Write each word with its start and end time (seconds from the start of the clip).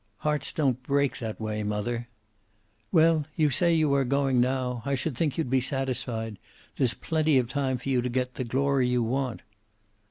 "Hearts 0.17 0.51
don't 0.51 0.81
break 0.81 1.19
that 1.19 1.39
way, 1.39 1.61
mother." 1.61 2.07
"Well, 2.91 3.27
you 3.35 3.51
say 3.51 3.75
you 3.75 3.93
are 3.93 4.03
going 4.03 4.41
now. 4.41 4.81
I 4.83 4.95
should 4.95 5.15
think 5.15 5.37
you'd 5.37 5.51
be 5.51 5.61
satisfied. 5.61 6.39
There's 6.77 6.95
plenty 6.95 7.37
of 7.37 7.47
time 7.47 7.77
for 7.77 7.89
you 7.89 8.01
to 8.01 8.09
get 8.09 8.33
the 8.33 8.43
glory 8.43 8.87
you 8.87 9.03
want." 9.03 9.41